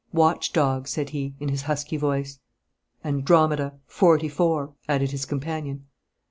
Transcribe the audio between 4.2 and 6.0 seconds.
four,' added his companion.